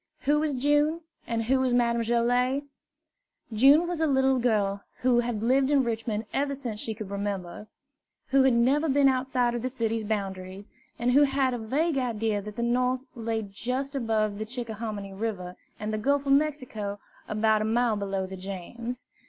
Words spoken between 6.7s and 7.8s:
she could remember,